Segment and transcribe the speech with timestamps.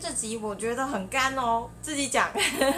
[0.00, 2.30] 这集我觉得很干哦，自己讲。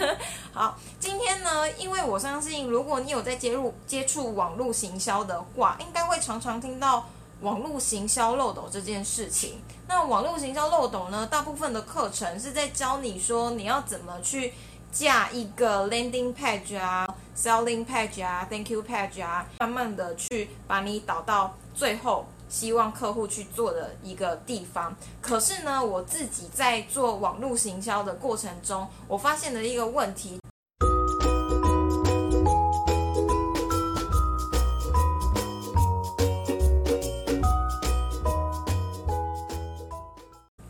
[0.51, 7.07] 好，今天呢，因为我相信，如果你有在接入接触网络行销的话，应该会常常听到
[7.39, 9.61] 网络行销漏斗这件事情。
[9.87, 14.53] 那网络行销漏斗呢，大部分的课程是在教你说你要怎么去
[14.91, 22.25] 架一个 landing page 啊、selling page 啊、thank you page 啊，慢慢的去把你导到最后。
[22.53, 30.39] 希望客户去做的一个地方，可是呢，我自己在做网络行销的过程中，我发现了一个问题，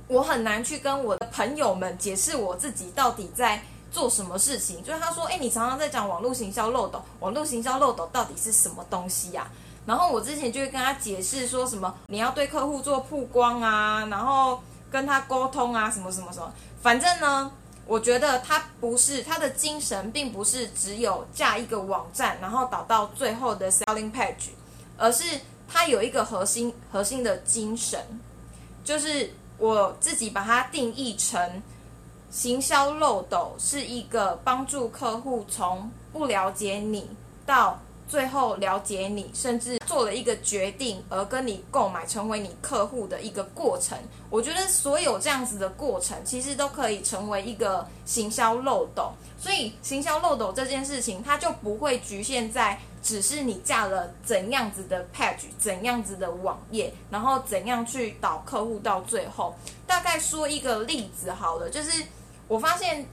[0.08, 4.82] 我很难去跟我的朋友们解释我自己到底在做什么事情。
[4.86, 9.52] 就是他说：“哎，你常常在讲网络行销漏斗，网络行销漏斗到底是什么东西呀？”
[9.86, 16.50] 然后我之前就会跟他解释说什么，你要对客户做曝光啊，然后跟他沟通啊，什么什么什么。
[16.82, 17.52] 反正呢，
[17.86, 24.52] 我觉得他不是他的精神，并不是只有架一个网站，然后导到最后的 selling page，
[24.98, 28.00] 而是他有一个核心核心的精神，
[28.86, 31.62] 就是我自己把它定义成
[32.30, 37.10] 行销漏斗，是一个帮助客户从不了解你
[37.46, 37.78] 到。
[38.14, 43.98] 最后了解你，甚至做了一个决定而跟你购买，成为你客户的一个过程。
[44.30, 49.12] 我觉得所有这样子的过程，其实都可以成为一个行销漏斗。
[49.40, 59.56] 所以，行销漏斗这件事情，它就不会局限在只是你架了怎样子的 page，怎样子的网页，然后怎样去导客户到最后。
[59.88, 62.04] 大概说一个例子好了，就是
[62.48, 63.04] 我发现。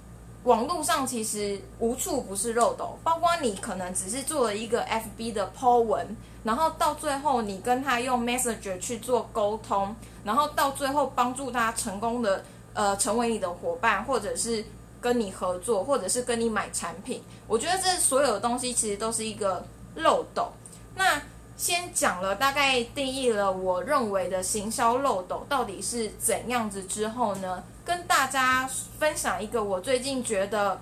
[0.44, 14.64] 网络上其实无处不是漏斗，包括你可能只是做了一个 FB 的 po 文，然后到最后你跟他用 Messenger 去做沟通，然后到最后帮助他成功的呃成为你的伙伴，或者是
[14.98, 17.22] 跟你合作，或者是跟你买产品。
[17.47, 19.62] 我觉得这所有的东西其实都是一个
[19.97, 20.48] 漏斗。
[20.97, 21.20] 那
[21.59, 27.62] 先讲了大概定义了我认为的行销漏斗到底是怎样子之后呢？
[27.91, 28.71] 跟大家
[29.01, 30.81] 分享一个我最近觉得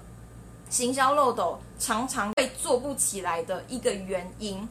[0.68, 4.68] 行销漏斗常常会做不起来的一个原因。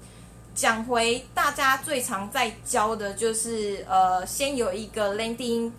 [0.53, 5.71] 讲回大家最常在教的就是呃，先有一个 landing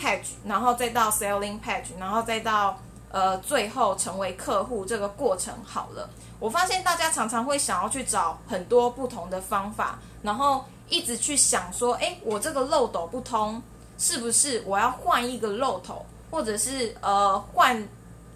[0.00, 2.76] page，然后再到 selling page，然后再到
[3.12, 6.10] 呃最后成为客户这个过程好了。
[6.40, 13.62] 我发现大家常常会想要去找很多不同的方法，然后一直去想说，哎，我这个漏斗不通。
[14.00, 17.86] 是不是我要换一个漏斗，或者是呃换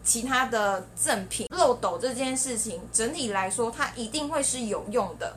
[0.04, 1.46] 其他的赠品？
[1.48, 5.34] 漏斗这件事情整体来说，它一定会是有用的。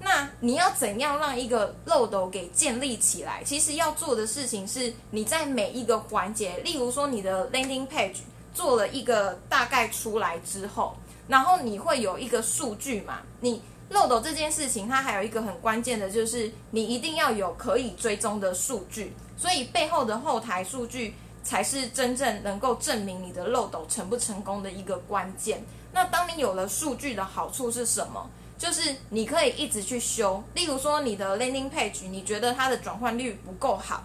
[0.00, 3.44] 那你要怎样让一个漏斗给建立起来？
[3.44, 8.16] 其实要做的事情是，你在每一个环节，例如说你的 landing page
[8.52, 10.96] 做了一个大概出来之后，
[11.28, 13.20] 然后你会有一个数据嘛？
[13.40, 19.12] 你漏斗这件事情，它还有一个很关键的，就是你一定要有可以追踪的数据。
[19.36, 25.62] 所以背后的后台数据才是真正能够证明你的漏斗成不成功的一个关键。
[25.92, 28.28] 那当你有了数据的好处是什么？
[28.56, 30.42] 就是你可以一直去修。
[30.54, 34.02] 例如说你的 landing page，你觉得它的转换率不够好，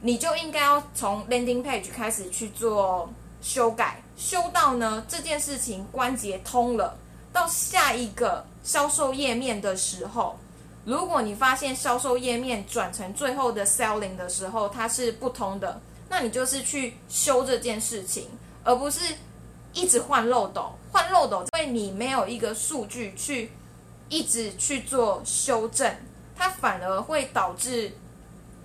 [0.00, 3.08] 你就应该要从 landing page 开始去做
[3.42, 6.96] 修改，修到呢这件事情关节通了，
[7.32, 10.38] 到下一个销售页面的时候。
[10.86, 18.28] 如果你发现销售页面转成最后的 selling 的时候，它是不通的，那你就是去修这件事情，
[18.64, 19.14] 而不是
[19.74, 20.72] 一直换漏斗。
[20.90, 23.52] 换漏斗，因为你没有一个数据去
[24.08, 25.94] 一直去做修正，
[26.34, 27.92] 它反而会导致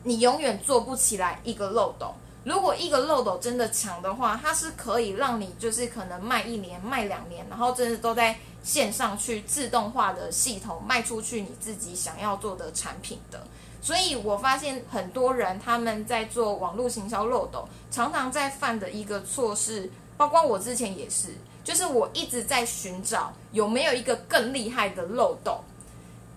[0.03, 2.15] 你永远做不起来一个漏斗。
[2.45, 13.41] 如果一个漏斗真的强的话，它是可以让你就是可能卖一年、卖两年，然后真的都在线上去自动化的系统卖出去你自己想要做的产品的。
[13.81, 25.59] 所以我发现很多人他们在做网络行销漏斗，常常在犯的一个错是，包括我之前也是，就是我一直在寻找有没有一个更厉害的漏斗。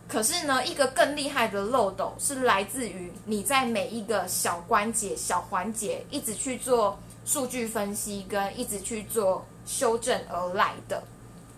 [0.06, 11.02] 可是呢，一个更厉害的漏斗是来自于你在每一个小关节、小环节一直去做数据分析，跟一直去做修正而来的。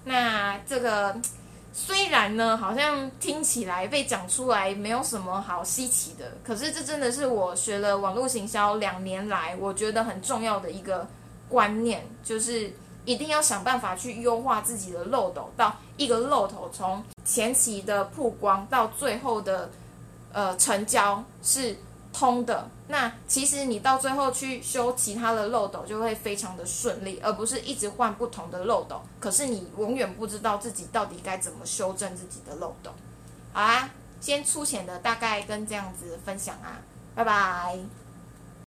[0.05, 1.17] 那这个
[1.73, 11.07] 虽然呢，好像听起来被讲出来没有什么好稀奇的，可是这真的是我学了网络行销两年来，我觉得很重要的一个
[11.49, 12.73] 观念，就是。
[13.07, 19.71] 一定要想办法去优化自己的漏斗，到一个漏斗从前期的曝光到最后的
[20.33, 21.75] 呃成交是
[22.13, 29.01] 通的，那其实你到最后去修其他的漏斗就会非常的顺利，而不是一直换不同的漏斗。
[29.19, 32.91] 可是你永远不知道自己到底该怎么修正自己的漏斗。
[33.53, 33.91] 好啊，
[34.21, 36.83] 先粗浅的大概跟这样子分享啊，
[37.15, 37.79] 拜拜。